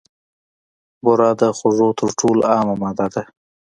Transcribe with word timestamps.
بوره 1.03 1.29
د 1.39 1.41
خوږو 1.57 1.89
تر 1.99 2.09
ټولو 2.19 2.41
عامه 2.53 2.75
ماده 2.81 3.07
ده. 3.13 3.23